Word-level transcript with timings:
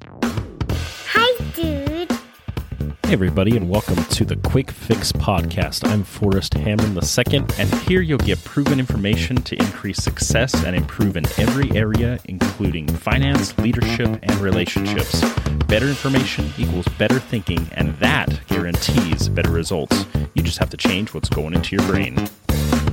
Hi, 0.00 1.44
dude. 1.54 2.10
Hey, 2.10 3.12
everybody, 3.12 3.56
and 3.56 3.68
welcome 3.68 3.96
to 4.04 4.24
the 4.24 4.36
Quick 4.36 4.70
Fix 4.70 5.10
Podcast. 5.10 5.88
I'm 5.88 6.04
Forrest 6.04 6.54
Hammond 6.54 6.96
II, 6.96 7.44
and 7.58 7.74
here 7.82 8.00
you'll 8.00 8.18
get 8.18 8.42
proven 8.44 8.78
information 8.78 9.36
to 9.42 9.56
increase 9.56 9.98
success 9.98 10.54
and 10.64 10.76
improve 10.76 11.16
in 11.16 11.26
every 11.38 11.76
area, 11.76 12.20
including 12.26 12.86
finance, 12.86 13.56
leadership, 13.58 14.20
and 14.22 14.34
relationships. 14.36 15.20
Better 15.66 15.88
information 15.88 16.52
equals 16.58 16.86
better 16.96 17.18
thinking, 17.18 17.68
and 17.72 17.96
that 17.98 18.40
guarantees 18.46 19.28
better 19.28 19.50
results. 19.50 20.06
You 20.34 20.42
just 20.42 20.58
have 20.58 20.70
to 20.70 20.76
change 20.76 21.12
what's 21.12 21.28
going 21.28 21.54
into 21.54 21.74
your 21.74 21.84
brain. 21.86 22.14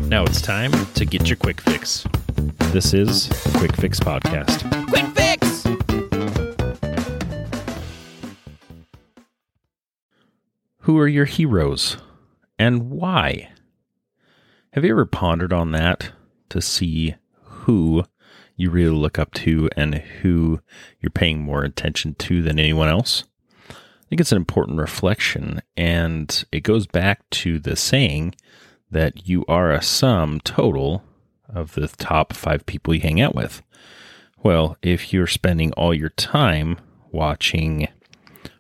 Now 0.07 0.23
it's 0.23 0.41
time 0.41 0.71
to 0.95 1.05
get 1.05 1.29
your 1.29 1.37
quick 1.37 1.61
fix. 1.61 2.07
This 2.71 2.93
is 2.93 3.29
the 3.29 3.59
Quick 3.59 3.75
Fix 3.75 3.99
Podcast. 3.99 4.87
Quick 4.89 5.14
Who 10.85 10.99
are 10.99 11.07
your 11.07 11.25
heroes 11.25 11.98
and 12.59 12.91
why? 12.91 13.49
Have 14.73 14.85
you 14.85 14.91
ever 14.91 15.08
pondered 15.08 15.52
on 15.52 15.71
that 15.71 16.11
to 16.49 16.61
see 16.61 17.16
who 17.41 18.03
you 18.55 18.70
really 18.70 18.95
look 18.95 19.17
up 19.17 19.34
to 19.34 19.67
and 19.75 19.95
who 19.95 20.59
you're 20.99 21.09
paying 21.09 21.41
more 21.41 21.63
attention 21.63 22.13
to 22.20 22.44
than 22.44 22.59
anyone 22.59 22.88
else? 22.88 23.23
I 23.67 23.73
think 24.09 24.21
it's 24.21 24.31
an 24.31 24.38
important 24.38 24.77
reflection, 24.77 25.63
and 25.75 26.45
it 26.52 26.59
goes 26.59 26.86
back 26.86 27.27
to 27.31 27.58
the 27.58 27.75
saying 27.75 28.36
that 28.91 29.27
you 29.27 29.44
are 29.47 29.72
a 29.72 29.81
sum 29.81 30.39
total 30.41 31.02
of 31.49 31.73
the 31.73 31.88
top 31.88 32.31
five 32.31 32.63
people 32.67 32.94
you 32.94 33.02
hang 33.02 33.20
out 33.20 33.33
with. 33.33 33.63
Well, 34.44 34.77
if 34.83 35.11
you're 35.11 35.25
spending 35.25 35.72
all 35.72 35.95
your 35.95 36.09
time 36.09 36.77
watching 37.11 37.88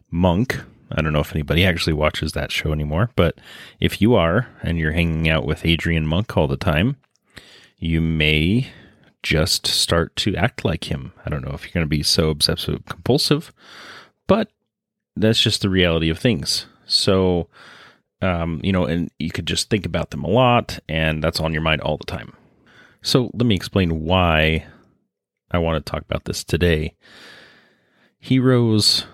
Monk, 0.09 0.63
I 0.91 1.01
don't 1.01 1.13
know 1.13 1.19
if 1.19 1.33
anybody 1.33 1.65
actually 1.65 1.93
watches 1.93 2.33
that 2.33 2.51
show 2.51 2.71
anymore, 2.71 3.09
but 3.15 3.39
if 3.79 4.01
you 4.01 4.15
are 4.15 4.47
and 4.61 4.77
you're 4.77 4.91
hanging 4.91 5.29
out 5.29 5.45
with 5.45 5.65
Adrian 5.65 6.05
Monk 6.05 6.37
all 6.37 6.47
the 6.47 6.57
time, 6.57 6.97
you 7.77 8.01
may 8.01 8.67
just 9.23 9.65
start 9.65 10.15
to 10.17 10.35
act 10.35 10.63
like 10.63 10.91
him. 10.91 11.11
I 11.25 11.29
don't 11.29 11.43
know 11.43 11.53
if 11.53 11.63
you're 11.63 11.73
going 11.73 11.85
to 11.85 11.89
be 11.89 12.03
so 12.03 12.29
obsessive 12.29 12.85
compulsive, 12.85 13.51
but 14.27 14.49
that's 15.15 15.41
just 15.41 15.61
the 15.61 15.69
reality 15.69 16.09
of 16.09 16.19
things. 16.19 16.67
So, 16.85 17.47
um, 18.21 18.61
you 18.63 18.71
know, 18.71 18.85
and 18.85 19.09
you 19.17 19.31
could 19.31 19.47
just 19.47 19.69
think 19.69 19.85
about 19.85 20.11
them 20.11 20.23
a 20.23 20.29
lot, 20.29 20.79
and 20.87 21.23
that's 21.23 21.39
on 21.39 21.53
your 21.53 21.63
mind 21.63 21.81
all 21.81 21.97
the 21.97 22.05
time. 22.05 22.33
So, 23.01 23.31
let 23.33 23.45
me 23.45 23.55
explain 23.55 24.03
why 24.03 24.65
I 25.49 25.57
want 25.57 25.83
to 25.83 25.91
talk 25.91 26.03
about 26.03 26.25
this 26.25 26.43
today. 26.43 26.95
Heroes 28.19 29.05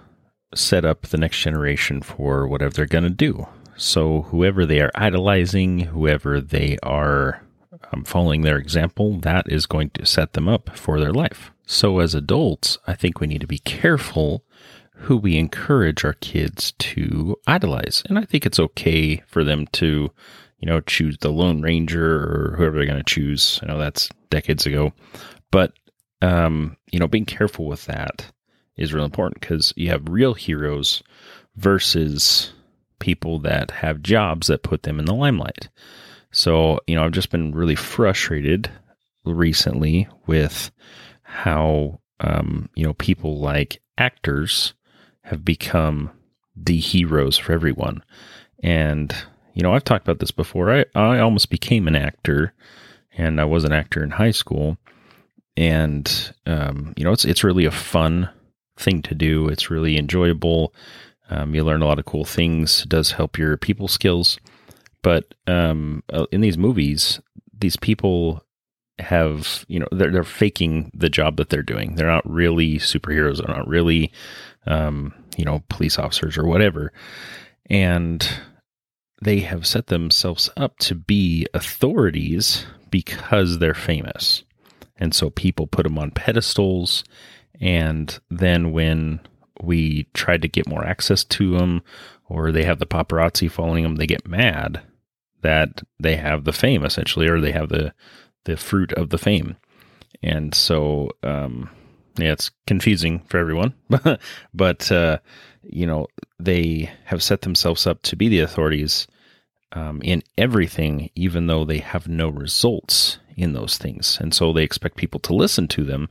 set 0.54 0.86
up 0.86 1.04
the 1.04 1.18
next 1.18 1.40
generation 1.40 2.02
for 2.02 2.48
whatever 2.48 2.74
they're 2.74 2.86
going 2.86 3.04
to 3.04 3.10
do. 3.10 3.48
So, 3.78 4.24
whoever 4.24 4.66
they 4.66 4.80
are 4.80 4.92
idolizing, 4.94 5.80
whoever 5.80 6.40
they 6.40 6.78
are 6.84 7.44
um, 7.92 8.04
following 8.04 8.42
their 8.42 8.58
example, 8.58 9.18
that 9.22 9.52
is 9.52 9.66
going 9.66 9.90
to 9.92 10.06
set 10.06 10.34
them 10.34 10.48
up 10.48 10.78
for 10.78 11.00
their 11.00 11.14
life. 11.14 11.52
So, 11.66 12.00
as 12.00 12.14
adults, 12.14 12.78
I 12.86 12.94
think 12.94 13.20
we 13.20 13.28
need 13.28 13.42
to 13.42 13.48
be 13.48 13.60
careful 13.60 14.44
who 14.94 15.18
we 15.18 15.38
encourage 15.38 16.06
our 16.06 16.14
kids 16.14 16.74
to 16.74 17.36
idolize. 17.48 18.04
And 18.08 18.20
I 18.20 18.26
think 18.26 18.46
it's 18.46 18.60
okay 18.60 19.24
for 19.28 19.44
them 19.44 19.66
to, 19.74 20.12
you 20.60 20.66
know, 20.68 20.80
choose 20.82 21.18
the 21.18 21.32
Lone 21.32 21.62
Ranger 21.62 22.18
or 22.18 22.56
whoever 22.58 22.78
they're 22.78 22.86
going 22.86 23.04
to 23.04 23.04
choose. 23.04 23.60
I 23.64 23.66
know 23.66 23.80
that's 23.80 24.10
decades 24.30 24.68
ago. 24.68 24.94
But, 25.50 25.74
um, 26.22 26.78
you 26.92 27.00
know, 27.00 27.08
being 27.08 27.26
careful 27.26 27.66
with 27.66 27.86
that 27.86 28.32
is 28.77 28.94
real 28.94 29.05
important 29.05 29.41
because 29.41 29.73
you 29.75 29.89
have 29.89 30.08
real 30.08 30.33
heroes 30.33 31.03
versus 31.55 32.53
people 33.00 33.39
that 33.39 33.72
have 33.72 34.02
jobs 34.02 34.47
that 34.47 34.64
put 34.64 34.83
them 34.83 35.00
in 35.00 35.05
the 35.05 35.14
limelight. 35.14 35.69
So, 36.32 36.80
you 36.87 36.95
know, 36.95 37.04
I've 37.04 37.11
just 37.11 37.31
been 37.31 37.54
really 37.54 37.76
frustrated 37.76 38.71
recently 39.26 40.08
with 40.27 40.71
how, 41.23 41.99
um, 42.20 42.70
you 42.76 42.86
know, 42.86 42.93
people 42.93 43.39
like 43.39 43.81
actors 43.98 44.73
have 45.23 45.43
become 45.43 46.11
the 46.55 46.77
heroes 46.77 47.37
for 47.37 47.52
everyone. 47.54 48.04
And, 48.64 49.14
you 49.54 49.64
know, 49.64 49.73
I've 49.73 49.83
talked 49.83 50.05
about 50.05 50.20
this 50.20 50.31
before. 50.31 50.71
I, 50.71 50.86
I 50.95 51.20
almost 51.20 51.49
became 51.49 51.87
an 51.87 51.95
actor 51.95 52.54
and 53.17 53.42
I 53.42 53.45
was 53.45 53.65
an 53.65 53.73
actor 53.73 54.04
in 54.04 54.11
high 54.11 54.31
school. 54.31 54.77
And, 55.58 56.33
um, 56.45 56.93
you 56.95 57.04
know, 57.04 57.11
it's, 57.11 57.26
it's 57.26 57.43
really 57.43 57.65
a 57.65 57.71
fun 57.71 58.30
thing 58.81 59.02
to 59.03 59.15
do. 59.15 59.47
It's 59.47 59.69
really 59.69 59.97
enjoyable. 59.97 60.73
Um, 61.30 61.55
you 61.55 61.64
learn 61.64 61.81
a 61.81 61.86
lot 61.86 61.99
of 61.99 62.05
cool 62.05 62.25
things. 62.25 62.81
It 62.81 62.89
does 62.89 63.11
help 63.11 63.37
your 63.37 63.58
people 63.58 63.87
skills. 63.87 64.37
But 65.02 65.33
um, 65.47 66.03
uh, 66.11 66.25
in 66.31 66.42
these 66.42 66.58
movies, 66.58 67.19
these 67.58 67.75
people 67.75 68.43
have, 68.99 69.65
you 69.67 69.80
know, 69.80 69.87
they're, 69.92 70.11
they're 70.11 70.23
faking 70.23 70.92
the 70.93 71.09
job 71.09 71.37
that 71.37 71.49
they're 71.49 71.64
doing. 71.64 71.95
They're 71.95 72.08
not 72.08 72.30
really 72.30 72.77
superheroes. 72.77 73.37
They're 73.37 73.55
not 73.55 73.67
really, 73.67 74.11
um, 74.67 75.13
you 75.37 75.45
know, 75.45 75.63
police 75.69 75.98
officers 75.98 76.37
or 76.37 76.45
whatever. 76.45 76.92
And 77.69 78.27
they 79.23 79.39
have 79.39 79.65
set 79.65 79.87
themselves 79.87 80.49
up 80.58 80.77
to 80.80 80.95
be 80.95 81.48
authorities 81.53 82.65
because 82.89 83.59
they're 83.59 83.73
famous. 83.73 84.43
And 84.98 85.15
so 85.15 85.30
people 85.30 85.65
put 85.65 85.83
them 85.83 85.98
on 85.98 86.11
pedestals 86.11 87.03
and 87.61 88.20
then 88.30 88.72
when 88.72 89.22
we 89.61 90.08
try 90.14 90.38
to 90.38 90.48
get 90.48 90.67
more 90.67 90.83
access 90.83 91.23
to 91.23 91.58
them 91.58 91.83
or 92.26 92.52
they 92.52 92.64
have 92.64 92.80
the 92.80 92.88
paparazzi 92.88 93.49
following 93.49 93.83
them, 93.83 93.95
they 93.95 94.08
get 94.08 94.27
mad 94.27 94.82
that 95.42 95.82
they 95.99 96.16
have 96.16 96.44
the 96.44 96.54
fame 96.54 96.83
essentially, 96.83 97.27
or 97.27 97.39
they 97.39 97.52
have 97.52 97.70
the, 97.70 97.94
the 98.45 98.58
fruit 98.58 98.92
of 98.94 99.10
the 99.10 99.17
fame. 99.17 99.55
And 100.23 100.54
so, 100.54 101.11
um, 101.23 101.70
yeah, 102.17 102.32
it's 102.32 102.52
confusing 102.67 103.20
for 103.27 103.38
everyone, 103.38 103.73
but, 104.54 104.92
uh, 104.92 105.20
you 105.64 105.86
know, 105.86 106.08
they 106.39 106.92
have 107.05 107.23
set 107.23 107.42
themselves 107.42 107.86
up 107.86 108.02
to 108.04 108.16
be 108.16 108.28
the 108.28 108.39
authorities 108.39 109.08
um, 109.73 110.02
in 110.04 110.23
everything, 110.38 111.10
even 111.16 111.48
though 111.48 111.66
they 111.66 111.80
have 111.80 112.08
no 112.08 112.30
results 112.30 113.20
in 113.38 113.54
those 113.54 113.78
things. 113.78 114.20
And 114.20 114.33
so 114.33 114.52
they 114.52 114.64
expect 114.64 114.98
people 114.98 115.20
to 115.22 115.33
listen 115.33 115.67
to 115.70 115.83
them, 115.83 116.10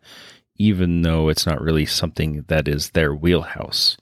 even 0.61 1.01
though 1.01 1.31
it's 1.31 1.47
not 1.47 1.63
really 1.63 1.87
something 1.87 2.45
that 2.49 2.69
is 2.69 2.91
their 2.91 3.15
wheelhouse. 3.15 3.97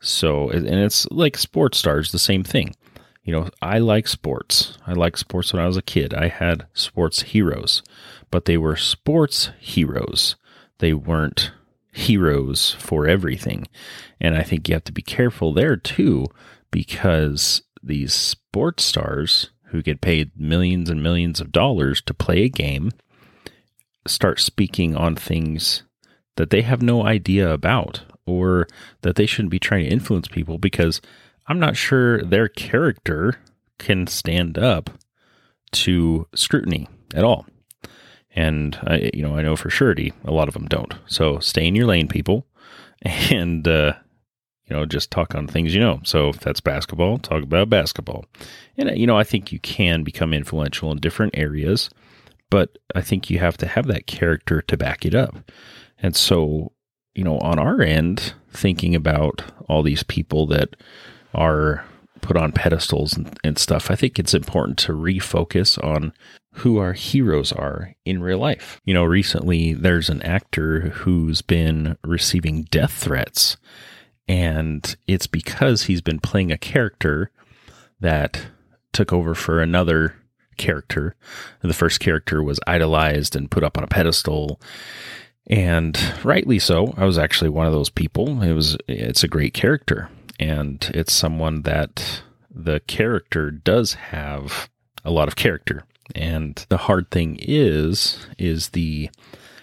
So, 0.00 0.50
and 0.50 0.66
it's 0.66 1.06
like 1.12 1.38
sports 1.38 1.78
stars, 1.78 2.10
the 2.10 2.18
same 2.18 2.42
thing. 2.42 2.74
You 3.22 3.32
know, 3.32 3.50
I 3.62 3.78
like 3.78 4.08
sports. 4.08 4.76
I 4.84 4.94
like 4.94 5.16
sports 5.16 5.52
when 5.52 5.62
I 5.62 5.68
was 5.68 5.76
a 5.76 5.82
kid. 5.82 6.12
I 6.12 6.26
had 6.26 6.66
sports 6.74 7.22
heroes, 7.22 7.84
but 8.32 8.46
they 8.46 8.58
were 8.58 8.74
sports 8.74 9.50
heroes. 9.60 10.34
They 10.80 10.92
weren't 10.92 11.52
heroes 11.92 12.74
for 12.80 13.06
everything. 13.06 13.68
And 14.20 14.36
I 14.36 14.42
think 14.42 14.68
you 14.68 14.74
have 14.74 14.84
to 14.84 14.92
be 14.92 15.02
careful 15.02 15.52
there 15.52 15.76
too, 15.76 16.26
because 16.72 17.62
these 17.80 18.12
sports 18.12 18.82
stars 18.82 19.50
who 19.66 19.82
get 19.82 20.00
paid 20.00 20.32
millions 20.36 20.90
and 20.90 21.00
millions 21.00 21.40
of 21.40 21.52
dollars 21.52 22.02
to 22.02 22.12
play 22.12 22.42
a 22.42 22.48
game 22.48 22.90
start 24.04 24.40
speaking 24.40 24.96
on 24.96 25.14
things 25.14 25.84
that 26.36 26.50
they 26.50 26.62
have 26.62 26.82
no 26.82 27.04
idea 27.04 27.50
about 27.52 28.02
or 28.26 28.66
that 29.02 29.16
they 29.16 29.26
shouldn't 29.26 29.50
be 29.50 29.58
trying 29.58 29.84
to 29.84 29.90
influence 29.90 30.28
people 30.28 30.58
because 30.58 31.00
I'm 31.46 31.58
not 31.58 31.76
sure 31.76 32.22
their 32.22 32.48
character 32.48 33.38
can 33.78 34.06
stand 34.06 34.58
up 34.58 34.90
to 35.72 36.26
scrutiny 36.34 36.88
at 37.14 37.24
all. 37.24 37.46
And 38.34 38.78
I, 38.84 39.10
you 39.12 39.22
know, 39.22 39.36
I 39.36 39.42
know 39.42 39.56
for 39.56 39.70
surety 39.70 40.12
a 40.24 40.30
lot 40.30 40.48
of 40.48 40.54
them 40.54 40.66
don't. 40.66 40.94
So 41.06 41.38
stay 41.38 41.66
in 41.66 41.74
your 41.74 41.86
lane, 41.86 42.08
people, 42.08 42.46
and 43.02 43.66
uh, 43.66 43.94
you 44.66 44.76
know, 44.76 44.86
just 44.86 45.10
talk 45.10 45.34
on 45.34 45.46
things 45.46 45.74
you 45.74 45.80
know. 45.80 46.00
So 46.04 46.28
if 46.28 46.40
that's 46.40 46.60
basketball, 46.60 47.18
talk 47.18 47.42
about 47.42 47.68
basketball. 47.68 48.24
And 48.78 48.96
you 48.96 49.06
know, 49.06 49.18
I 49.18 49.24
think 49.24 49.52
you 49.52 49.58
can 49.58 50.02
become 50.02 50.32
influential 50.32 50.90
in 50.92 50.98
different 50.98 51.36
areas, 51.36 51.90
but 52.48 52.78
I 52.94 53.02
think 53.02 53.28
you 53.28 53.38
have 53.38 53.56
to 53.58 53.66
have 53.66 53.86
that 53.88 54.06
character 54.06 54.62
to 54.62 54.76
back 54.76 55.04
it 55.04 55.14
up. 55.14 55.50
And 56.02 56.16
so, 56.16 56.72
you 57.14 57.24
know, 57.24 57.38
on 57.38 57.58
our 57.58 57.80
end, 57.80 58.34
thinking 58.50 58.94
about 58.94 59.42
all 59.68 59.82
these 59.82 60.02
people 60.02 60.46
that 60.48 60.76
are 61.34 61.84
put 62.20 62.36
on 62.36 62.52
pedestals 62.52 63.16
and, 63.16 63.38
and 63.42 63.58
stuff, 63.58 63.90
I 63.90 63.94
think 63.94 64.18
it's 64.18 64.34
important 64.34 64.78
to 64.80 64.92
refocus 64.92 65.82
on 65.82 66.12
who 66.56 66.78
our 66.78 66.92
heroes 66.92 67.52
are 67.52 67.94
in 68.04 68.22
real 68.22 68.38
life. 68.38 68.80
You 68.84 68.94
know, 68.94 69.04
recently 69.04 69.72
there's 69.72 70.10
an 70.10 70.22
actor 70.22 70.80
who's 70.90 71.40
been 71.40 71.96
receiving 72.04 72.64
death 72.64 72.92
threats, 72.92 73.56
and 74.28 74.94
it's 75.06 75.26
because 75.26 75.84
he's 75.84 76.02
been 76.02 76.20
playing 76.20 76.52
a 76.52 76.58
character 76.58 77.30
that 78.00 78.46
took 78.92 79.12
over 79.12 79.34
for 79.34 79.60
another 79.60 80.16
character. 80.58 81.16
The 81.62 81.72
first 81.72 82.00
character 82.00 82.42
was 82.42 82.60
idolized 82.66 83.34
and 83.34 83.50
put 83.50 83.64
up 83.64 83.78
on 83.78 83.84
a 83.84 83.88
pedestal. 83.88 84.60
And 85.48 85.98
rightly 86.24 86.58
so. 86.58 86.94
I 86.96 87.04
was 87.04 87.18
actually 87.18 87.50
one 87.50 87.66
of 87.66 87.72
those 87.72 87.90
people. 87.90 88.42
It 88.42 88.52
was 88.52 88.76
it's 88.88 89.24
a 89.24 89.28
great 89.28 89.54
character 89.54 90.08
and 90.38 90.90
it's 90.94 91.12
someone 91.12 91.62
that 91.62 92.22
the 92.50 92.80
character 92.80 93.50
does 93.50 93.94
have 93.94 94.68
a 95.04 95.10
lot 95.10 95.28
of 95.28 95.36
character. 95.36 95.84
And 96.14 96.64
the 96.68 96.76
hard 96.76 97.10
thing 97.10 97.38
is 97.40 98.26
is 98.38 98.70
the 98.70 99.10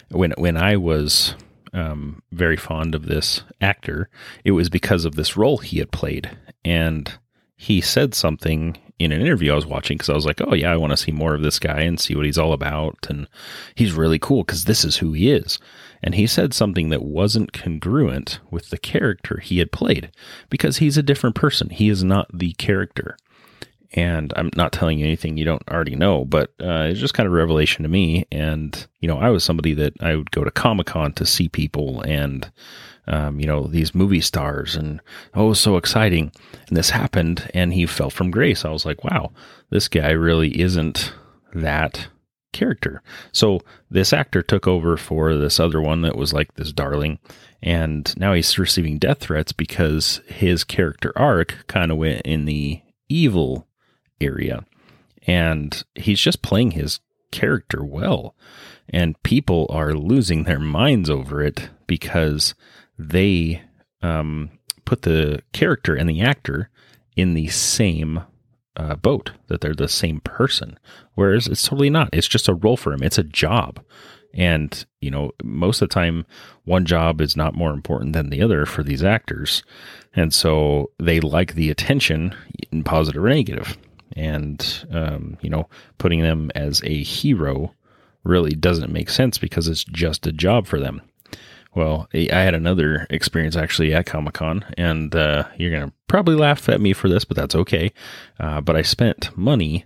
when 0.10 0.32
when 0.38 0.58
I 0.58 0.78
was 0.78 1.36
um, 1.74 2.24
very 2.32 2.58
fond 2.58 2.96
of 2.96 3.06
this 3.06 3.44
actor, 3.62 4.10
it 4.44 4.52
was 4.52 4.70
because 4.70 5.06
of 5.06 5.16
this 5.16 5.38
role 5.38 5.58
he 5.58 5.80
had 5.80 5.92
played. 5.92 6.36
And 6.66 7.12
he 7.56 7.82
said 7.82 8.16
something 8.16 8.78
in 9.00 9.14
an 9.14 9.22
interview 9.22 9.54
I 9.54 9.56
was 9.56 9.66
watching 9.66 9.98
because 9.98 10.10
I 10.10 10.14
was 10.14 10.26
like, 10.26 10.42
oh, 10.42 10.54
yeah, 10.54 10.72
I 10.72 10.78
want 10.78 10.92
to 10.92 10.98
see 10.98 11.12
more 11.12 11.34
of 11.34 11.42
this 11.42 11.58
guy 11.58 11.80
and 11.82 12.00
see 12.00 12.16
what 12.16 12.26
he's 12.26 12.38
all 12.38 12.54
about. 12.54 13.08
And 13.10 13.28
he's 13.74 13.94
really 13.94 14.20
cool 14.20 14.44
because 14.44 14.66
this 14.66 14.84
is 14.84 14.98
who 14.98 15.14
he 15.14 15.32
is. 15.32 15.58
And 16.04 16.16
he 16.16 16.28
said 16.28 16.54
something 16.54 16.90
that 16.90 17.02
wasn't 17.02 17.54
congruent 17.54 18.40
with 18.52 18.70
the 18.70 18.78
character 18.78 19.40
he 19.40 19.60
had 19.60 19.72
played 19.72 20.12
because 20.50 20.78
he's 20.78 20.98
a 20.98 21.04
different 21.04 21.36
person. 21.36 21.70
He 21.70 21.90
is 21.90 22.04
not 22.04 22.28
the 22.34 22.54
character. 22.54 23.18
And 23.94 24.32
I'm 24.36 24.52
not 24.56 24.72
telling 24.72 25.00
you 25.00 25.06
anything 25.06 25.38
you 25.38 25.46
don't 25.46 25.68
already 25.68 25.96
know, 25.96 26.24
but 26.24 26.54
uh, 26.62 26.88
it's 26.90 27.00
just 27.00 27.16
kind 27.16 27.26
of 27.26 27.34
revelation 27.34 27.84
to 27.84 27.90
me. 27.90 28.28
And, 28.32 28.86
you 29.00 29.08
know, 29.08 29.18
I 29.18 29.30
was 29.30 29.44
somebody 29.44 29.74
that 29.74 29.94
I 30.02 30.16
would 30.16 30.30
go 30.30 30.44
to 30.44 30.52
Comic 30.52 30.88
Con 30.88 31.14
to 31.14 31.26
see 31.26 31.50
people 31.50 32.02
and, 32.02 32.52
um, 33.08 33.40
you 33.40 33.48
know, 33.48 33.68
these 33.68 33.96
movie 33.96 34.22
stars 34.22 34.76
and, 34.76 35.02
oh, 35.34 35.54
so 35.54 35.78
exciting. 35.78 36.32
And 36.68 36.78
this 36.78 36.90
happened 36.92 37.50
and 37.54 37.74
he 37.74 37.86
fell 37.86 38.10
from 38.10 38.32
grace. 38.32 38.66
I 38.66 38.70
was 38.70 38.86
like, 38.86 39.04
wow, 39.04 39.32
this 39.70 39.88
guy 39.88 40.12
really 40.12 40.62
isn't 40.62 41.14
that 41.54 42.08
character. 42.52 43.02
So 43.32 43.62
this 43.90 44.14
actor 44.14 44.42
took 44.42 44.68
over 44.68 44.98
for 44.98 45.36
this 45.36 45.60
other 45.60 45.82
one 45.82 46.02
that 46.02 46.16
was 46.16 46.34
like 46.34 46.54
this 46.56 46.72
darling. 46.72 47.20
And 47.62 48.18
now 48.18 48.34
he's 48.34 48.58
receiving 48.58 48.98
death 48.98 49.20
threats 49.20 49.52
because 49.52 50.22
his 50.28 50.64
character 50.64 51.12
arc 51.16 51.68
kind 51.68 51.92
of 51.92 51.98
went 51.98 52.22
in 52.22 52.46
the 52.46 52.82
evil 53.08 53.68
area. 54.22 54.66
And 55.28 55.84
he's 55.96 56.20
just 56.20 56.42
playing 56.42 56.72
his 56.72 57.00
character 57.32 57.84
well. 57.84 58.36
And 58.88 59.22
people 59.24 59.68
are 59.70 59.94
losing 59.94 60.44
their 60.44 60.60
minds 60.60 61.10
over 61.10 61.44
it 61.44 61.70
because 61.86 62.56
they 63.00 63.62
um, 64.02 64.52
put 64.86 65.02
the 65.04 65.42
character 65.54 65.96
and 65.96 66.10
the 66.10 66.22
actor 66.22 66.70
in 67.16 67.34
the 67.34 67.48
same 67.48 68.22
uh, 68.76 68.96
boat, 68.96 69.32
that 69.48 69.62
they're 69.62 69.74
the 69.74 69.88
same 69.88 70.20
person. 70.22 70.78
Whereas 71.16 71.48
it's 71.48 71.64
totally 71.64 71.90
not. 71.90 72.10
It's 72.14 72.28
just 72.28 72.48
a 72.48 72.54
role 72.54 72.78
for 72.78 72.94
him, 72.94 73.04
it's 73.04 73.18
a 73.18 73.24
job. 73.24 73.84
And, 74.32 74.86
you 75.02 75.10
know, 75.10 75.32
most 75.44 75.82
of 75.82 75.90
the 75.90 75.94
time, 75.94 76.24
one 76.64 76.86
job 76.86 77.20
is 77.20 77.36
not 77.36 77.56
more 77.56 77.72
important 77.72 78.14
than 78.14 78.30
the 78.30 78.44
other 78.44 78.68
for 78.68 78.84
these 78.84 79.04
actors. 79.04 79.64
And 80.14 80.32
so 80.32 80.92
they 81.00 81.20
like 81.20 81.56
the 81.56 81.72
attention 81.72 82.36
in 82.72 82.84
positive 82.84 83.24
or 83.24 83.30
negative 83.30 83.76
and 84.16 84.86
um, 84.92 85.38
you 85.42 85.50
know 85.50 85.68
putting 85.98 86.22
them 86.22 86.52
as 86.56 86.82
a 86.84 87.04
hero 87.04 87.74
really 88.24 88.52
doesn't 88.52 88.92
make 88.92 89.10
sense 89.10 89.38
because 89.38 89.68
it's 89.68 89.84
just 89.86 90.28
a 90.28 90.32
job 90.32 90.68
for 90.68 90.80
them. 90.80 91.02
Well, 91.76 92.08
I 92.14 92.28
had 92.32 92.56
another 92.56 93.06
experience 93.10 93.56
actually 93.56 93.94
at 93.94 94.08
Comic 94.08 94.34
Con, 94.34 94.66
and 94.78 95.14
uh, 95.16 95.44
you're 95.58 95.72
gonna 95.72 95.94
probably 96.08 96.36
laugh 96.36 96.68
at 96.68 96.82
me 96.82 96.94
for 96.94 97.08
this, 97.08 97.24
but 97.24 97.38
that's 97.38 97.56
okay. 97.56 97.92
Uh, 98.40 98.60
but 98.62 98.76
I 98.76 98.82
spent 98.82 99.36
money 99.38 99.86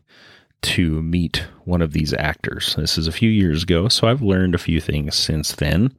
to 0.63 1.01
meet 1.01 1.45
one 1.65 1.81
of 1.81 1.91
these 1.91 2.13
actors. 2.13 2.75
This 2.75 2.97
is 2.97 3.07
a 3.07 3.11
few 3.11 3.29
years 3.29 3.63
ago, 3.63 3.89
so 3.89 4.07
I've 4.07 4.21
learned 4.21 4.55
a 4.55 4.59
few 4.59 4.79
things 4.79 5.15
since 5.15 5.51
then. 5.51 5.93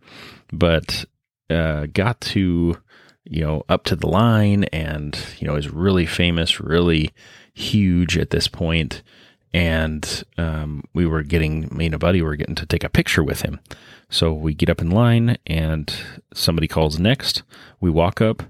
But 0.52 1.04
uh, 1.50 1.86
got 1.92 2.20
to 2.22 2.78
you 3.25 3.40
know 3.42 3.64
up 3.69 3.84
to 3.84 3.96
the 3.96 4.08
line, 4.08 4.64
and 4.64 5.19
you 5.38 5.46
know 5.46 5.54
is 5.54 5.69
really 5.69 6.06
famous, 6.06 6.60
really 6.60 7.12
huge 7.52 8.16
at 8.16 8.31
this 8.31 8.48
point, 8.48 9.02
and 9.55 10.25
um, 10.37 10.83
we 10.93 11.06
were 11.06 11.23
getting 11.23 11.69
me 11.75 11.87
and 11.87 11.95
a 11.95 11.99
buddy 11.99 12.21
were 12.21 12.37
getting 12.37 12.56
to 12.56 12.67
take 12.67 12.85
a 12.85 12.91
picture 12.91 13.23
with 13.23 13.43
him. 13.43 13.61
So 14.11 14.33
we 14.33 14.53
get 14.53 14.69
up 14.69 14.83
in 14.83 14.91
line, 14.91 15.39
and 15.47 15.95
somebody 16.35 16.69
calls 16.69 16.99
next. 16.99 17.43
We 17.81 17.89
walk 17.89 18.21
up. 18.21 18.43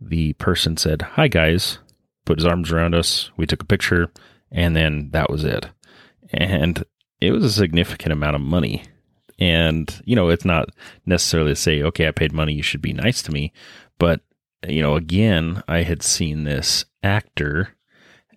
The 0.00 0.34
person 0.34 0.76
said, 0.76 1.02
"Hi 1.02 1.26
guys," 1.26 1.78
put 2.24 2.38
his 2.38 2.46
arms 2.46 2.70
around 2.70 2.94
us. 2.94 3.30
We 3.36 3.46
took 3.46 3.62
a 3.62 3.66
picture, 3.66 4.12
and 4.50 4.76
then 4.76 5.10
that 5.12 5.30
was 5.30 5.42
it. 5.42 5.66
And 6.32 6.84
it 7.20 7.32
was 7.32 7.44
a 7.44 7.50
significant 7.50 8.12
amount 8.12 8.36
of 8.36 8.42
money. 8.42 8.84
And, 9.38 10.00
you 10.04 10.14
know, 10.14 10.28
it's 10.28 10.44
not 10.44 10.68
necessarily 11.04 11.52
to 11.52 11.56
say, 11.56 11.82
okay, 11.82 12.06
I 12.06 12.12
paid 12.12 12.32
money, 12.32 12.52
you 12.52 12.62
should 12.62 12.82
be 12.82 12.92
nice 12.92 13.22
to 13.22 13.32
me. 13.32 13.52
But, 13.98 14.20
you 14.66 14.82
know, 14.82 14.94
again, 14.96 15.62
I 15.66 15.82
had 15.82 16.02
seen 16.02 16.44
this 16.44 16.84
actor 17.02 17.76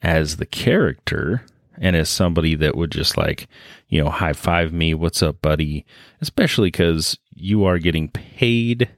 as 0.01 0.37
the 0.37 0.45
character 0.45 1.43
and 1.77 1.95
as 1.95 2.09
somebody 2.09 2.55
that 2.55 2.75
would 2.75 2.91
just 2.91 3.17
like, 3.17 3.47
you 3.87 4.03
know, 4.03 4.09
high 4.09 4.33
five 4.33 4.73
me, 4.73 4.93
what's 4.93 5.21
up, 5.23 5.41
buddy? 5.41 5.85
Especially 6.21 6.67
because 6.67 7.17
you 7.33 7.65
are 7.65 7.79
getting 7.79 8.09
paid. 8.09 8.89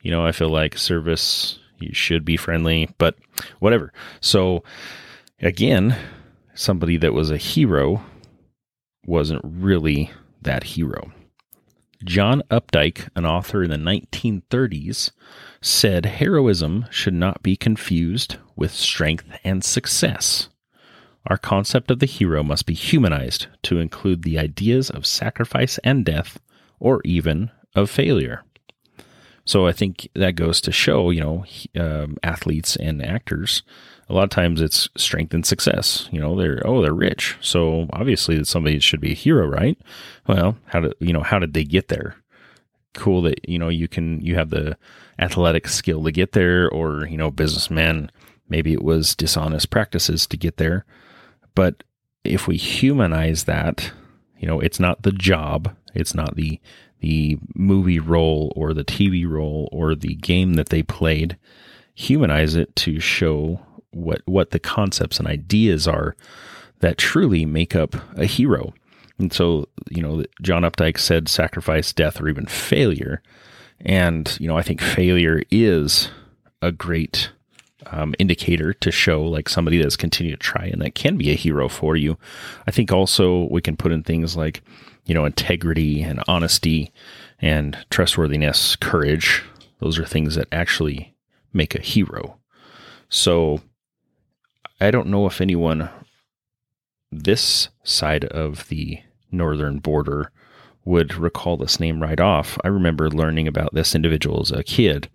You 0.00 0.10
know, 0.10 0.24
I 0.24 0.32
feel 0.32 0.48
like 0.48 0.78
service, 0.78 1.58
you 1.78 1.92
should 1.92 2.24
be 2.24 2.36
friendly, 2.36 2.88
but 2.98 3.16
whatever. 3.58 3.92
So, 4.20 4.62
again, 5.40 5.96
somebody 6.54 6.96
that 6.98 7.12
was 7.12 7.30
a 7.30 7.36
hero 7.36 8.02
wasn't 9.04 9.42
really 9.44 10.10
that 10.42 10.64
hero. 10.64 11.12
John 12.04 12.42
Updike, 12.50 13.08
an 13.16 13.24
author 13.24 13.62
in 13.62 13.70
the 13.70 13.76
1930s, 13.76 15.10
said 15.60 16.06
heroism 16.06 16.86
should 16.90 17.14
not 17.14 17.42
be 17.42 17.56
confused 17.56 18.36
with 18.54 18.70
strength 18.70 19.24
and 19.44 19.64
success. 19.64 20.48
Our 21.26 21.38
concept 21.38 21.90
of 21.90 21.98
the 21.98 22.06
hero 22.06 22.42
must 22.42 22.66
be 22.66 22.74
humanized 22.74 23.46
to 23.64 23.78
include 23.78 24.22
the 24.22 24.38
ideas 24.38 24.90
of 24.90 25.06
sacrifice 25.06 25.78
and 25.78 26.04
death, 26.04 26.38
or 26.78 27.00
even 27.04 27.50
of 27.74 27.90
failure. 27.90 28.44
So 29.44 29.66
I 29.66 29.72
think 29.72 30.08
that 30.14 30.34
goes 30.34 30.60
to 30.62 30.72
show, 30.72 31.10
you 31.10 31.20
know, 31.20 31.44
um, 31.78 32.16
athletes 32.22 32.76
and 32.76 33.04
actors. 33.04 33.62
A 34.08 34.12
lot 34.12 34.24
of 34.24 34.30
times 34.30 34.60
it's 34.60 34.88
strength 34.96 35.34
and 35.34 35.46
success. 35.46 36.08
You 36.12 36.20
know, 36.20 36.36
they're 36.36 36.62
oh 36.64 36.82
they're 36.82 36.92
rich, 36.92 37.36
so 37.40 37.88
obviously 37.92 38.38
that 38.38 38.46
somebody 38.46 38.78
should 38.80 39.00
be 39.00 39.12
a 39.12 39.16
hero, 39.16 39.46
right? 39.46 39.78
Well, 40.28 40.56
how 40.66 40.80
did 40.80 40.94
you 41.00 41.12
know 41.12 41.22
how 41.22 41.38
did 41.38 41.54
they 41.54 41.64
get 41.64 41.88
there? 41.88 42.16
Cool 42.94 43.22
that 43.22 43.48
you 43.48 43.58
know 43.58 43.68
you 43.68 43.88
can 43.88 44.20
you 44.20 44.36
have 44.36 44.50
the 44.50 44.76
athletic 45.18 45.66
skill 45.68 46.04
to 46.04 46.12
get 46.12 46.32
there, 46.32 46.68
or 46.70 47.06
you 47.06 47.16
know, 47.16 47.30
businessmen 47.30 48.10
maybe 48.48 48.72
it 48.72 48.82
was 48.82 49.16
dishonest 49.16 49.70
practices 49.70 50.26
to 50.28 50.36
get 50.36 50.56
there. 50.56 50.84
But 51.56 51.82
if 52.22 52.46
we 52.46 52.56
humanize 52.56 53.44
that, 53.44 53.90
you 54.38 54.46
know, 54.46 54.60
it's 54.60 54.78
not 54.78 55.02
the 55.02 55.10
job, 55.10 55.74
it's 55.92 56.14
not 56.14 56.36
the 56.36 56.60
the 57.00 57.38
movie 57.54 57.98
role 57.98 58.52
or 58.56 58.72
the 58.72 58.84
TV 58.84 59.28
role 59.28 59.68
or 59.72 59.94
the 59.94 60.14
game 60.14 60.54
that 60.54 60.68
they 60.68 60.82
played. 60.82 61.36
Humanize 61.94 62.54
it 62.54 62.74
to 62.76 63.00
show 63.00 63.60
what 63.90 64.22
what 64.26 64.50
the 64.52 64.60
concepts 64.60 65.18
and 65.18 65.26
ideas 65.26 65.88
are 65.88 66.14
that 66.80 66.98
truly 66.98 67.44
make 67.44 67.74
up 67.74 67.96
a 68.16 68.26
hero. 68.26 68.72
And 69.18 69.32
so, 69.32 69.68
you 69.90 70.02
know, 70.02 70.24
John 70.42 70.62
Updike 70.62 70.98
said 70.98 71.28
sacrifice, 71.28 71.92
death, 71.92 72.20
or 72.20 72.28
even 72.28 72.44
failure. 72.44 73.22
And, 73.80 74.36
you 74.38 74.46
know, 74.46 74.58
I 74.58 74.62
think 74.62 74.82
failure 74.82 75.42
is 75.50 76.10
a 76.60 76.70
great 76.70 77.30
um, 77.90 78.14
indicator 78.18 78.72
to 78.72 78.90
show 78.90 79.22
like 79.22 79.48
somebody 79.48 79.80
that's 79.80 79.96
continued 79.96 80.40
to 80.40 80.46
try 80.46 80.66
and 80.66 80.82
that 80.82 80.94
can 80.94 81.16
be 81.16 81.30
a 81.30 81.34
hero 81.34 81.68
for 81.68 81.96
you. 81.96 82.18
I 82.66 82.70
think 82.70 82.92
also 82.92 83.48
we 83.50 83.60
can 83.60 83.76
put 83.76 83.92
in 83.92 84.02
things 84.02 84.36
like, 84.36 84.62
you 85.04 85.14
know, 85.14 85.24
integrity 85.24 86.02
and 86.02 86.22
honesty 86.26 86.92
and 87.40 87.76
trustworthiness, 87.90 88.76
courage. 88.76 89.42
Those 89.78 89.98
are 89.98 90.06
things 90.06 90.34
that 90.34 90.48
actually 90.52 91.14
make 91.52 91.74
a 91.74 91.82
hero. 91.82 92.38
So 93.08 93.60
I 94.80 94.90
don't 94.90 95.08
know 95.08 95.26
if 95.26 95.40
anyone 95.40 95.88
this 97.12 97.68
side 97.84 98.24
of 98.24 98.68
the 98.68 99.00
northern 99.30 99.78
border 99.78 100.32
would 100.86 101.16
recall 101.16 101.56
this 101.56 101.78
name 101.80 102.00
right 102.00 102.20
off. 102.20 102.56
I 102.64 102.68
remember 102.68 103.10
learning 103.10 103.48
about 103.48 103.74
this 103.74 103.94
individual 103.94 104.40
as 104.40 104.52
a 104.52 104.62
kid. 104.62 105.10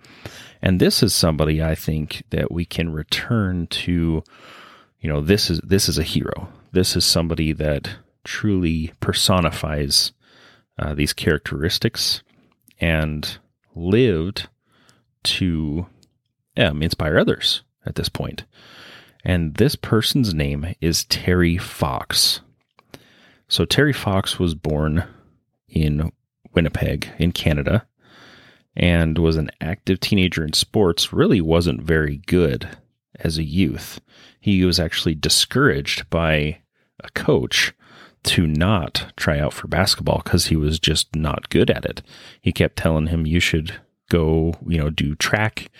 And 0.61 0.79
this 0.79 1.01
is 1.01 1.15
somebody 1.15 1.63
I 1.63 1.73
think 1.73 2.23
that 2.29 2.51
we 2.51 2.65
can 2.65 2.91
return 2.91 3.65
to, 3.67 4.23
you 4.99 5.09
know, 5.09 5.21
this 5.21 5.49
is 5.49 5.59
this 5.63 5.89
is 5.89 5.97
a 5.97 6.03
hero. 6.03 6.49
This 6.73 6.95
is 6.95 7.05
somebody 7.05 7.53
that 7.53 7.89
truly 8.23 8.91
personifies 8.99 10.11
uh, 10.77 10.93
these 10.93 11.13
characteristics 11.13 12.21
and 12.79 13.39
lived 13.73 14.49
to 15.23 15.87
um, 16.57 16.83
inspire 16.83 17.17
others 17.17 17.63
at 17.85 17.95
this 17.95 18.09
point. 18.09 18.43
And 19.23 19.55
this 19.55 19.75
person's 19.75 20.33
name 20.33 20.75
is 20.81 21.05
Terry 21.05 21.57
Fox. 21.57 22.41
So 23.47 23.65
Terry 23.65 23.93
Fox 23.93 24.37
was 24.39 24.55
born 24.55 25.05
in 25.71 26.11
Winnipeg 26.53 27.09
in 27.17 27.31
Canada 27.31 27.87
and 28.75 29.17
was 29.17 29.37
an 29.37 29.51
active 29.59 29.99
teenager 29.99 30.45
in 30.45 30.53
sports, 30.53 31.11
really 31.11 31.41
wasn't 31.41 31.81
very 31.81 32.17
good 32.27 32.69
as 33.19 33.37
a 33.37 33.43
youth. 33.43 33.99
He 34.39 34.63
was 34.63 34.79
actually 34.79 35.15
discouraged 35.15 36.09
by 36.09 36.59
a 37.03 37.09
coach 37.11 37.73
to 38.23 38.45
not 38.45 39.11
try 39.17 39.39
out 39.39 39.53
for 39.53 39.67
basketball 39.67 40.21
because 40.23 40.47
he 40.47 40.55
was 40.55 40.79
just 40.79 41.15
not 41.15 41.49
good 41.49 41.69
at 41.69 41.85
it. 41.85 42.01
He 42.41 42.51
kept 42.51 42.77
telling 42.77 43.07
him, 43.07 43.25
You 43.25 43.39
should 43.39 43.79
go, 44.09 44.53
you 44.67 44.77
know, 44.77 44.89
do 44.89 45.15
track 45.15 45.71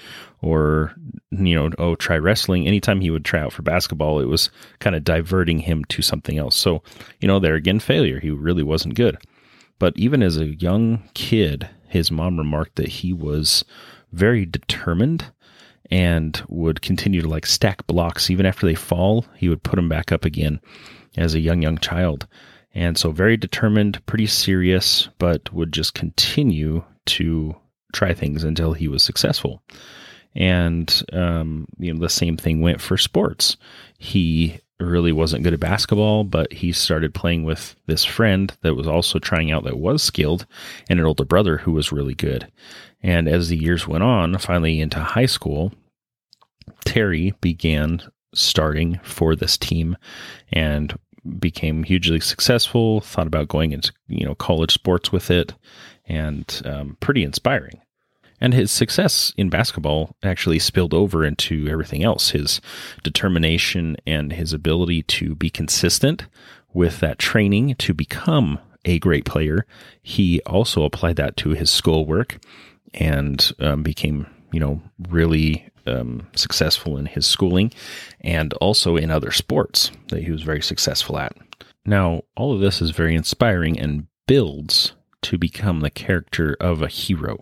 or, 0.41 0.95
you 1.29 1.55
know, 1.55 1.69
oh, 1.77 1.95
try 1.95 2.17
wrestling. 2.17 2.65
Anytime 2.65 3.01
he 3.01 3.11
would 3.11 3.25
try 3.25 3.41
out 3.41 3.53
for 3.53 3.61
basketball, 3.61 4.19
it 4.19 4.25
was 4.25 4.49
kind 4.79 4.95
of 4.95 5.03
diverting 5.03 5.59
him 5.59 5.85
to 5.85 6.01
something 6.01 6.37
else. 6.37 6.55
So, 6.55 6.81
you 7.19 7.27
know, 7.27 7.39
there 7.39 7.55
again, 7.55 7.79
failure. 7.79 8.19
He 8.19 8.31
really 8.31 8.63
wasn't 8.63 8.95
good. 8.95 9.17
But 9.81 9.97
even 9.97 10.21
as 10.21 10.37
a 10.37 10.45
young 10.45 11.09
kid, 11.15 11.67
his 11.87 12.11
mom 12.11 12.37
remarked 12.37 12.75
that 12.75 12.87
he 12.87 13.13
was 13.13 13.65
very 14.11 14.45
determined 14.45 15.25
and 15.89 16.39
would 16.49 16.83
continue 16.83 17.23
to 17.23 17.27
like 17.27 17.47
stack 17.47 17.87
blocks 17.87 18.29
even 18.29 18.45
after 18.45 18.67
they 18.67 18.75
fall. 18.75 19.25
He 19.35 19.49
would 19.49 19.63
put 19.63 19.77
them 19.77 19.89
back 19.89 20.11
up 20.11 20.23
again 20.23 20.61
as 21.17 21.33
a 21.33 21.39
young, 21.39 21.63
young 21.63 21.79
child. 21.79 22.27
And 22.75 22.95
so, 22.95 23.09
very 23.09 23.37
determined, 23.37 24.05
pretty 24.05 24.27
serious, 24.27 25.09
but 25.17 25.51
would 25.51 25.73
just 25.73 25.95
continue 25.95 26.83
to 27.07 27.55
try 27.91 28.13
things 28.13 28.43
until 28.43 28.73
he 28.73 28.87
was 28.87 29.01
successful. 29.01 29.63
And, 30.35 31.03
um, 31.11 31.67
you 31.79 31.91
know, 31.91 31.99
the 31.99 32.07
same 32.07 32.37
thing 32.37 32.61
went 32.61 32.81
for 32.81 32.97
sports. 32.97 33.57
He 33.97 34.59
really 34.81 35.11
wasn't 35.11 35.43
good 35.43 35.53
at 35.53 35.59
basketball, 35.59 36.23
but 36.23 36.51
he 36.51 36.71
started 36.71 37.13
playing 37.13 37.43
with 37.43 37.75
this 37.85 38.03
friend 38.03 38.55
that 38.61 38.75
was 38.75 38.87
also 38.87 39.19
trying 39.19 39.51
out 39.51 39.63
that 39.63 39.79
was 39.79 40.03
skilled 40.03 40.45
and 40.89 40.99
an 40.99 41.05
older 41.05 41.25
brother 41.25 41.57
who 41.57 41.71
was 41.71 41.91
really 41.91 42.15
good. 42.15 42.51
And 43.03 43.27
as 43.27 43.49
the 43.49 43.57
years 43.57 43.87
went 43.87 44.03
on, 44.03 44.37
finally 44.37 44.79
into 44.81 44.99
high 44.99 45.25
school, 45.25 45.73
Terry 46.85 47.33
began 47.41 48.01
starting 48.33 48.99
for 49.03 49.35
this 49.35 49.57
team 49.57 49.97
and 50.51 50.97
became 51.39 51.83
hugely 51.83 52.19
successful, 52.19 53.01
thought 53.01 53.27
about 53.27 53.47
going 53.47 53.71
into, 53.71 53.91
you 54.07 54.25
know, 54.25 54.35
college 54.35 54.73
sports 54.73 55.11
with 55.11 55.29
it 55.29 55.53
and 56.05 56.61
um, 56.65 56.97
pretty 56.99 57.23
inspiring. 57.23 57.79
And 58.41 58.53
his 58.55 58.71
success 58.71 59.31
in 59.37 59.49
basketball 59.49 60.15
actually 60.23 60.59
spilled 60.59 60.95
over 60.95 61.23
into 61.23 61.67
everything 61.69 62.03
else. 62.03 62.31
His 62.31 62.59
determination 63.03 63.95
and 64.07 64.33
his 64.33 64.51
ability 64.51 65.03
to 65.03 65.35
be 65.35 65.51
consistent 65.51 66.25
with 66.73 66.99
that 66.99 67.19
training 67.19 67.75
to 67.75 67.93
become 67.93 68.59
a 68.83 68.97
great 68.99 69.25
player. 69.25 69.65
He 70.01 70.41
also 70.41 70.83
applied 70.83 71.17
that 71.17 71.37
to 71.37 71.51
his 71.51 71.69
schoolwork 71.69 72.39
and 72.95 73.51
um, 73.59 73.83
became, 73.83 74.25
you 74.51 74.59
know, 74.59 74.81
really 75.09 75.69
um, 75.85 76.27
successful 76.35 76.97
in 76.97 77.05
his 77.05 77.25
schooling 77.25 77.71
and 78.21 78.53
also 78.53 78.97
in 78.97 79.11
other 79.11 79.31
sports 79.31 79.91
that 80.09 80.23
he 80.23 80.31
was 80.31 80.41
very 80.41 80.61
successful 80.61 81.17
at. 81.19 81.35
Now, 81.85 82.21
all 82.35 82.53
of 82.53 82.59
this 82.59 82.81
is 82.81 82.91
very 82.91 83.15
inspiring 83.15 83.79
and 83.79 84.07
builds 84.27 84.93
to 85.23 85.37
become 85.37 85.81
the 85.81 85.89
character 85.89 86.55
of 86.59 86.81
a 86.81 86.87
hero. 86.87 87.37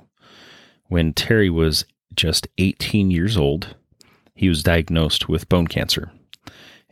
When 0.89 1.13
Terry 1.13 1.49
was 1.49 1.85
just 2.15 2.47
18 2.57 3.11
years 3.11 3.37
old, 3.37 3.75
he 4.35 4.49
was 4.49 4.63
diagnosed 4.63 5.29
with 5.29 5.49
bone 5.49 5.67
cancer 5.67 6.11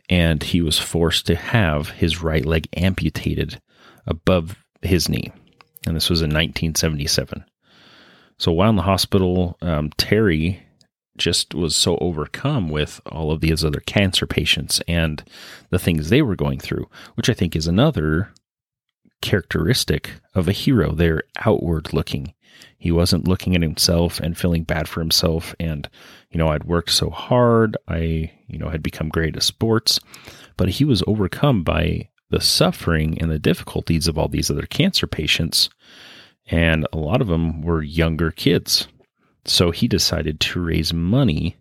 and 0.10 0.42
he 0.42 0.62
was 0.62 0.80
forced 0.80 1.26
to 1.28 1.36
have 1.36 1.90
his 1.90 2.22
right 2.22 2.46
leg 2.46 2.68
amputated 2.76 3.60
above 4.06 4.56
his 4.82 5.10
knee. 5.10 5.32
And 5.86 5.96
this 5.96 6.10
was 6.10 6.22
in 6.22 6.30
1977. 6.30 7.44
So 8.38 8.52
while 8.52 8.70
in 8.70 8.76
the 8.76 8.84
hospital, 8.84 9.58
um, 9.62 9.90
Terry 9.98 10.64
just 11.18 11.56
was 11.56 11.76
so 11.76 11.98
overcome 11.98 12.70
with 12.70 13.02
all 13.08 13.32
of 13.32 13.42
these 13.42 13.66
other 13.66 13.80
cancer 13.82 14.28
patients 14.28 14.80
and 14.88 15.24
the 15.72 15.80
things 15.80 16.10
they 16.10 16.22
were 16.22 16.36
going 16.36 16.60
through, 16.60 16.88
which 17.16 17.30
I 17.30 17.34
think 17.34 17.56
is 17.56 17.68
another 17.68 18.32
characteristic 19.22 20.12
of 20.36 20.48
a 20.48 20.52
hero. 20.52 20.94
They're 20.94 21.24
outward 21.44 21.92
looking. 21.94 22.34
He 22.78 22.92
wasn't 22.92 23.28
looking 23.28 23.56
at 23.56 23.62
himself 23.62 24.20
and 24.20 24.38
feeling 24.38 24.64
bad 24.64 24.88
for 24.88 25.00
himself. 25.00 25.56
And, 25.60 25.90
you 26.30 26.38
know, 26.38 26.50
I'd 26.50 26.66
worked 26.66 26.92
so 26.92 27.10
hard. 27.10 27.76
I, 27.88 28.32
you 28.48 28.58
know, 28.58 28.70
had 28.70 28.84
become 28.84 29.10
great 29.10 29.36
at 29.36 29.44
sports, 29.44 30.00
but 30.58 30.70
he 30.70 30.86
was 30.86 31.04
overcome 31.08 31.64
by 31.64 32.10
the 32.30 32.42
suffering 32.42 33.20
and 33.22 33.32
the 33.32 33.40
difficulties 33.40 34.08
of 34.08 34.18
all 34.18 34.28
these 34.28 34.52
other 34.52 34.66
cancer 34.66 35.08
patients. 35.08 35.70
And 36.50 36.88
a 36.94 36.98
lot 36.98 37.22
of 37.22 37.28
them 37.28 37.62
were 37.62 37.82
younger 37.82 38.32
kids. 38.32 38.88
So 39.46 39.72
he 39.72 39.88
decided 39.88 40.40
to 40.42 40.62
raise 40.62 40.94
money 40.94 41.58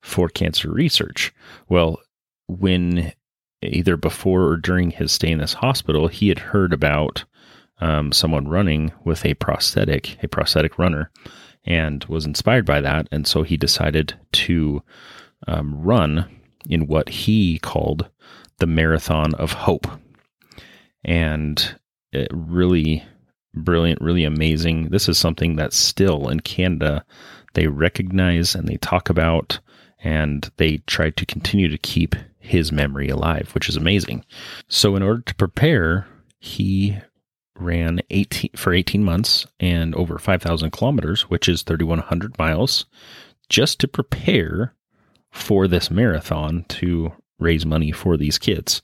for 0.00 0.28
cancer 0.28 0.70
research. 0.70 1.32
Well, 1.68 2.00
when 2.46 3.12
either 3.62 3.96
before 3.96 4.44
or 4.44 4.56
during 4.56 4.90
his 4.90 5.12
stay 5.12 5.30
in 5.30 5.38
this 5.38 5.54
hospital, 5.54 6.06
he 6.08 6.28
had 6.28 6.38
heard 6.38 6.72
about 6.72 7.24
um, 7.80 8.12
someone 8.12 8.48
running 8.48 8.92
with 9.04 9.24
a 9.24 9.34
prosthetic, 9.34 10.22
a 10.22 10.28
prosthetic 10.28 10.78
runner, 10.78 11.10
and 11.64 12.04
was 12.04 12.24
inspired 12.24 12.64
by 12.64 12.80
that. 12.80 13.08
And 13.10 13.26
so 13.26 13.42
he 13.42 13.56
decided 13.56 14.14
to 14.32 14.82
um, 15.46 15.80
run 15.82 16.28
in 16.68 16.86
what 16.86 17.08
he 17.08 17.58
called 17.58 18.08
the 18.58 18.66
Marathon 18.66 19.34
of 19.34 19.52
Hope. 19.52 19.86
And 21.04 21.78
it 22.12 22.28
really 22.32 23.04
brilliant, 23.54 24.00
really 24.00 24.24
amazing. 24.24 24.88
This 24.88 25.08
is 25.08 25.18
something 25.18 25.56
that 25.56 25.72
still 25.72 26.28
in 26.28 26.40
Canada 26.40 27.04
they 27.54 27.66
recognize 27.66 28.54
and 28.54 28.68
they 28.68 28.76
talk 28.76 29.08
about, 29.08 29.58
and 30.04 30.50
they 30.58 30.76
try 30.86 31.08
to 31.10 31.24
continue 31.24 31.68
to 31.68 31.78
keep 31.78 32.14
his 32.38 32.70
memory 32.70 33.08
alive, 33.08 33.50
which 33.54 33.68
is 33.68 33.76
amazing. 33.76 34.24
So, 34.68 34.94
in 34.94 35.02
order 35.02 35.22
to 35.22 35.34
prepare, 35.34 36.06
he 36.38 36.98
ran 37.58 38.00
18 38.10 38.50
for 38.56 38.72
18 38.72 39.02
months 39.02 39.46
and 39.58 39.94
over 39.94 40.18
5,000 40.18 40.70
kilometers, 40.70 41.22
which 41.22 41.48
is 41.48 41.62
3,100 41.62 42.38
miles, 42.38 42.86
just 43.48 43.78
to 43.80 43.88
prepare 43.88 44.74
for 45.30 45.68
this 45.68 45.90
marathon 45.90 46.64
to 46.68 47.12
raise 47.38 47.66
money 47.66 47.92
for 47.92 48.16
these 48.16 48.38
kids. 48.38 48.82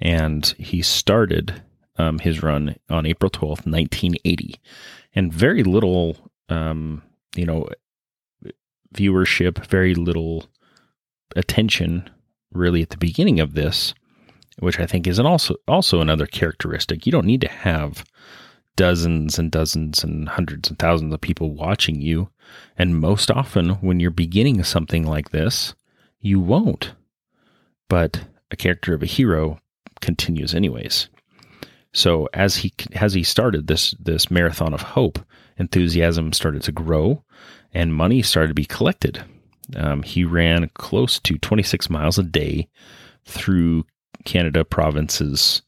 And 0.00 0.46
he 0.58 0.82
started 0.82 1.62
um, 1.96 2.18
his 2.18 2.42
run 2.42 2.76
on 2.90 3.06
April 3.06 3.30
12th, 3.30 3.66
1980. 3.66 4.56
And 5.14 5.32
very 5.32 5.62
little, 5.62 6.16
um, 6.48 7.02
you 7.36 7.46
know, 7.46 7.68
viewership, 8.94 9.66
very 9.66 9.94
little 9.94 10.46
attention 11.36 12.08
really 12.52 12.82
at 12.82 12.90
the 12.90 12.98
beginning 12.98 13.40
of 13.40 13.54
this 13.54 13.94
which 14.58 14.78
I 14.78 14.86
think 14.86 15.06
is 15.06 15.18
an 15.18 15.26
also 15.26 15.56
also 15.66 16.00
another 16.00 16.26
characteristic. 16.26 17.06
You 17.06 17.12
don't 17.12 17.26
need 17.26 17.40
to 17.42 17.48
have 17.48 18.04
dozens 18.76 19.38
and 19.38 19.50
dozens 19.50 20.02
and 20.02 20.28
hundreds 20.28 20.68
and 20.68 20.78
thousands 20.78 21.12
of 21.12 21.20
people 21.20 21.54
watching 21.54 22.00
you. 22.00 22.30
And 22.78 22.98
most 22.98 23.30
often 23.30 23.70
when 23.76 24.00
you're 24.00 24.10
beginning 24.10 24.62
something 24.64 25.06
like 25.06 25.30
this, 25.30 25.74
you 26.20 26.40
won't. 26.40 26.94
But 27.88 28.24
a 28.50 28.56
character 28.56 28.94
of 28.94 29.02
a 29.02 29.06
hero 29.06 29.58
continues 30.00 30.54
anyways. 30.54 31.08
So 31.92 32.28
as 32.32 32.56
he 32.56 32.72
as 32.94 33.12
he 33.12 33.22
started 33.22 33.66
this 33.66 33.94
this 34.00 34.30
marathon 34.30 34.72
of 34.72 34.82
hope, 34.82 35.18
enthusiasm 35.58 36.32
started 36.32 36.62
to 36.62 36.72
grow, 36.72 37.22
and 37.74 37.94
money 37.94 38.22
started 38.22 38.48
to 38.48 38.54
be 38.54 38.64
collected. 38.64 39.22
Um, 39.76 40.02
he 40.02 40.24
ran 40.24 40.68
close 40.74 41.18
to 41.20 41.38
26 41.38 41.88
miles 41.88 42.18
a 42.18 42.22
day 42.22 42.68
through 43.24 43.84
Canada 44.24 44.64
provinces, 44.64 45.62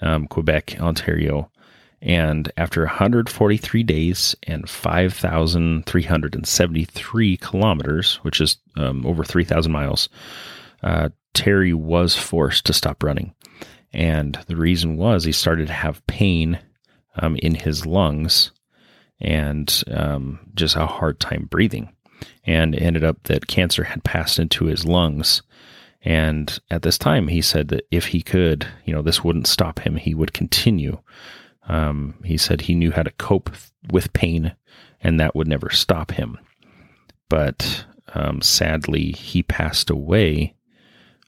um, 0.00 0.26
Quebec, 0.26 0.78
Ontario. 0.80 1.50
And 2.00 2.50
after 2.56 2.84
143 2.84 3.82
days 3.82 4.36
and 4.44 4.70
5,373 4.70 7.36
kilometers, 7.38 8.14
which 8.22 8.40
is 8.40 8.56
um, 8.76 9.04
over 9.04 9.24
3,000 9.24 9.72
miles, 9.72 10.08
uh, 10.82 11.08
Terry 11.34 11.74
was 11.74 12.16
forced 12.16 12.64
to 12.66 12.72
stop 12.72 13.02
running. 13.02 13.34
And 13.92 14.38
the 14.46 14.56
reason 14.56 14.96
was 14.96 15.24
he 15.24 15.32
started 15.32 15.68
to 15.68 15.72
have 15.72 16.06
pain 16.06 16.58
um, 17.16 17.36
in 17.36 17.54
his 17.54 17.86
lungs 17.86 18.52
and 19.20 19.82
um, 19.90 20.38
just 20.54 20.76
a 20.76 20.86
hard 20.86 21.18
time 21.18 21.48
breathing. 21.50 21.92
And 22.44 22.74
ended 22.74 23.04
up 23.04 23.24
that 23.24 23.46
cancer 23.46 23.84
had 23.84 24.04
passed 24.04 24.38
into 24.38 24.66
his 24.66 24.84
lungs 24.84 25.42
and 26.02 26.58
at 26.70 26.82
this 26.82 26.98
time, 26.98 27.28
he 27.28 27.42
said 27.42 27.68
that 27.68 27.86
if 27.90 28.06
he 28.06 28.22
could, 28.22 28.66
you 28.84 28.92
know, 28.92 29.02
this 29.02 29.24
wouldn't 29.24 29.46
stop 29.46 29.80
him. 29.80 29.96
He 29.96 30.14
would 30.14 30.32
continue. 30.32 30.98
Um, 31.68 32.14
he 32.24 32.36
said 32.36 32.62
he 32.62 32.74
knew 32.74 32.92
how 32.92 33.02
to 33.02 33.10
cope 33.12 33.50
with 33.90 34.12
pain 34.12 34.54
and 35.00 35.18
that 35.18 35.34
would 35.34 35.48
never 35.48 35.70
stop 35.70 36.12
him. 36.12 36.38
But 37.28 37.84
um, 38.14 38.40
sadly, 38.40 39.12
he 39.12 39.42
passed 39.42 39.90
away 39.90 40.54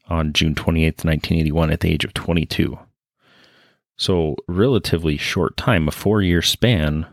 on 0.09 0.33
June 0.33 0.55
28th, 0.55 1.05
1981, 1.05 1.71
at 1.71 1.81
the 1.81 1.93
age 1.93 2.05
of 2.05 2.15
22. 2.15 2.79
So, 3.97 4.35
relatively 4.49 5.19
short 5.19 5.57
time, 5.57 5.87
a 5.87 5.93
four 5.93 6.23
year 6.23 6.43
span 6.43 7.07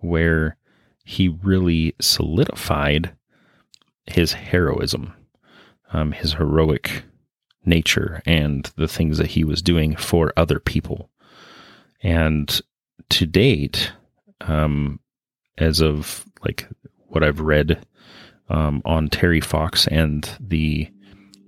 where 0.00 0.56
he 1.04 1.28
really 1.28 1.94
solidified 2.00 3.12
his 4.06 4.34
heroism, 4.34 5.14
um, 5.94 6.12
his 6.12 6.34
heroic 6.34 7.04
nature, 7.64 8.20
and 8.26 8.70
the 8.76 8.88
things 8.88 9.16
that 9.18 9.28
he 9.28 9.44
was 9.44 9.62
doing 9.62 9.96
for 9.96 10.32
other 10.36 10.60
people. 10.60 11.10
And 12.02 12.60
to 13.10 13.26
date, 13.26 13.92
um, 14.42 15.00
as 15.56 15.80
of 15.80 16.26
like 16.44 16.68
what 17.08 17.22
I've 17.22 17.40
read 17.40 17.86
um, 18.48 18.82
on 18.84 19.08
Terry 19.08 19.40
Fox 19.40 19.86
and 19.86 20.28
the 20.38 20.90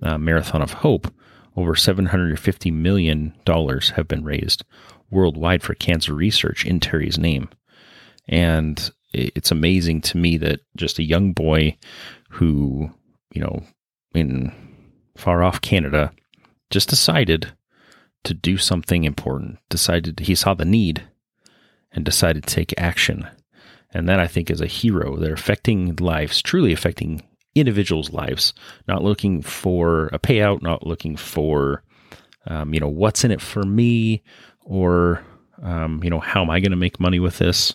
uh, 0.03 0.17
Marathon 0.17 0.63
of 0.63 0.73
Hope, 0.73 1.13
over 1.57 1.75
$750 1.75 2.73
million 2.73 3.35
have 3.47 4.09
been 4.09 4.25
raised 4.25 4.65
worldwide 5.11 5.63
for 5.63 5.75
cancer 5.75 6.15
research 6.15 6.65
in 6.65 6.81
Terry's 6.81 7.19
name. 7.19 7.49
And 8.29 8.91
it's 9.13 9.51
amazing 9.51 10.03
to 10.03 10.19
me 10.19 10.37
that 10.39 10.61
just 10.77 10.99
a 10.99 11.05
young 11.05 11.33
boy 11.33 11.77
who, 12.31 12.91
you 13.33 13.41
know, 13.41 13.63
in 14.17 14.53
far 15.17 15.43
off 15.43 15.61
Canada, 15.61 16.13
just 16.71 16.89
decided 16.89 17.53
to 18.25 18.35
do 18.35 18.57
something 18.57 19.05
important, 19.05 19.59
decided 19.69 20.21
he 20.21 20.35
saw 20.35 20.55
the 20.55 20.65
need 20.65 21.07
and 21.93 22.05
decided 22.05 22.45
to 22.45 22.55
take 22.55 22.75
action. 22.77 23.27
And 23.93 24.09
that 24.09 24.21
I 24.21 24.27
think 24.27 24.51
is 24.51 24.61
a 24.61 24.67
hero. 24.67 25.17
They're 25.17 25.33
affecting 25.33 25.97
lives, 25.97 26.43
truly 26.43 26.73
affecting 26.73 27.23
individuals' 27.55 28.13
lives, 28.13 28.53
not 28.87 29.03
looking 29.03 29.43
for 29.43 30.09
a 30.13 30.19
payout, 30.19 30.61
not 30.61 30.87
looking 30.87 31.17
for, 31.17 31.83
um, 32.47 32.75
you 32.75 32.81
know, 32.81 32.89
what's 32.89 33.25
in 33.25 33.31
it 33.31 33.41
for 33.41 33.63
me 33.63 34.23
or, 34.63 35.25
um, 35.63 36.01
you 36.05 36.11
know, 36.11 36.21
how 36.21 36.43
am 36.43 36.51
I 36.51 36.61
going 36.61 36.73
to 36.73 36.77
make 36.77 37.01
money 37.01 37.19
with 37.19 37.39
this? 37.39 37.75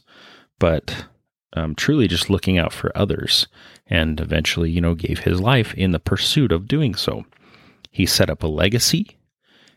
But 0.60 1.06
um, 1.54 1.76
truly 1.76 2.08
just 2.08 2.30
looking 2.30 2.58
out 2.58 2.74
for 2.74 2.96
others 2.96 3.48
and 3.88 4.20
eventually, 4.20 4.70
you 4.70 4.82
know, 4.82 4.96
gave 4.96 5.20
his 5.20 5.42
life 5.42 5.74
in 5.74 5.92
the 5.92 6.00
pursuit 6.00 6.52
of 6.52 6.68
doing 6.68 6.96
so. 6.96 7.26
He 7.92 8.06
set 8.06 8.30
up 8.30 8.44
a 8.44 8.48
legacy. 8.48 9.18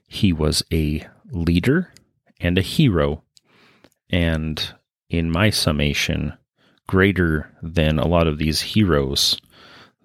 He 0.06 0.32
was 0.32 0.62
a 0.72 1.06
leader 1.30 1.92
and 2.40 2.58
a 2.58 2.62
hero. 2.62 3.22
And 4.10 4.74
in 5.08 5.30
my 5.30 5.50
summation, 5.50 6.34
greater 6.86 7.50
than 7.62 7.98
a 7.98 8.06
lot 8.06 8.26
of 8.26 8.38
these 8.38 8.60
heroes 8.60 9.40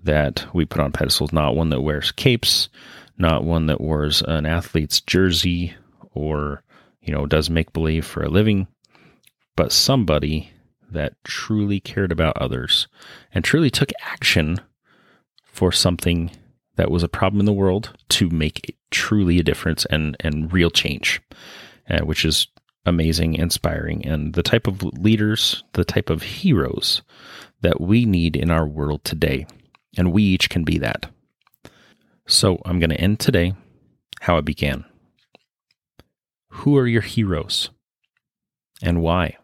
that 0.03 0.45
we 0.53 0.65
put 0.65 0.81
on 0.81 0.91
pedestals, 0.91 1.33
not 1.33 1.55
one 1.55 1.69
that 1.69 1.81
wears 1.81 2.11
capes, 2.11 2.69
not 3.17 3.43
one 3.43 3.67
that 3.67 3.81
wears 3.81 4.21
an 4.21 4.45
athlete's 4.45 5.01
jersey 5.01 5.75
or, 6.13 6.63
you 7.01 7.13
know, 7.13 7.25
does 7.25 7.49
make 7.49 7.73
believe 7.73 8.05
for 8.05 8.23
a 8.23 8.29
living, 8.29 8.65
but 9.55 9.71
somebody 9.71 10.51
that 10.91 11.13
truly 11.24 11.79
cared 11.79 12.12
about 12.12 12.38
others 12.38 12.88
and 13.34 13.43
truly 13.43 13.69
took 13.69 13.91
action 14.01 14.60
for 15.46 15.72
something 15.72 16.31
that 16.75 16.91
was 16.91 17.03
a 17.03 17.10
problem 17.10 17.39
in 17.39 17.46
the 17.46 17.53
world 17.53 17.98
to 18.08 18.29
make 18.29 18.77
truly 18.91 19.39
a 19.39 19.43
difference 19.43 19.86
and, 19.86 20.15
and 20.22 20.53
real 20.53 20.69
change, 20.69 21.22
uh, 21.89 22.00
which 22.00 22.24
is 22.24 22.48
amazing, 22.86 23.36
inspiring, 23.36 24.05
and 24.05 24.34
the 24.34 24.43
type 24.43 24.67
of 24.67 24.81
leaders, 24.84 25.63
the 25.74 25.84
type 25.84 26.10
of 26.10 26.24
heroes 26.24 27.01
that 27.62 27.81
we 27.81 28.05
need 28.05 28.36
in 28.36 28.50
our 28.50 28.65
world 28.65 29.03
today. 29.03 29.46
And 29.98 30.13
we 30.13 30.24
each 30.24 30.50
can 30.50 30.63
be 30.63 30.77
that. 30.77 31.08
So 32.27 32.62
I'm 32.63 32.79
going 32.79 32.91
to 32.91 33.01
end 33.01 33.19
today 33.19 33.53
how 34.22 34.38
it 34.38 34.46
began. 34.46 34.86
Who 36.50 36.77
are 36.77 36.88
your 36.88 37.01
heroes 37.01 37.69
and 38.81 39.01
why? 39.01 39.38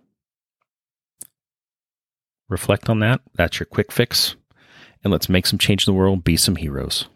Reflect 2.50 2.90
on 2.90 3.00
that. 3.00 3.22
That's 3.36 3.60
your 3.60 3.66
quick 3.66 3.92
fix. 3.92 4.36
And 5.04 5.12
let's 5.12 5.30
make 5.30 5.46
some 5.46 5.60
change 5.60 5.88
in 5.88 5.94
the 5.94 5.98
world, 5.98 6.24
be 6.24 6.38
some 6.38 6.56
heroes. 6.56 7.08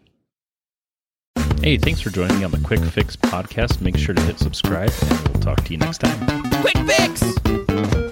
Hey, 1.62 1.76
thanks 1.76 2.00
for 2.00 2.10
joining 2.10 2.38
me 2.38 2.44
on 2.44 2.52
the 2.52 2.60
Quick 2.60 2.80
Fix 2.80 3.16
podcast. 3.16 3.82
Make 3.82 3.98
sure 3.98 4.14
to 4.14 4.22
hit 4.22 4.38
subscribe, 4.38 4.92
and 5.02 5.28
we'll 5.28 5.42
talk 5.42 5.62
to 5.64 5.72
you 5.72 5.78
next 5.78 5.98
time. 5.98 6.50
Quick 6.62 6.76
Fix! 6.88 8.09